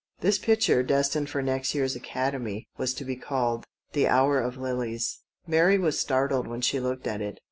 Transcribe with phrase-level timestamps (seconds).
[0.21, 4.57] This pic ture, destined for next year's Academy, was to be called "The Hour of
[4.57, 7.39] Lilies." Mary was startled when she looked at it.